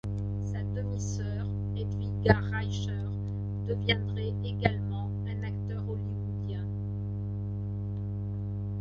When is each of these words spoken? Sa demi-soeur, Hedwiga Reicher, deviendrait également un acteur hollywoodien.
Sa 0.51 0.59
demi-soeur, 0.73 1.45
Hedwiga 1.75 2.39
Reicher, 2.49 3.03
deviendrait 3.67 4.33
également 4.43 5.11
un 5.27 5.43
acteur 5.43 5.83
hollywoodien. 5.87 6.65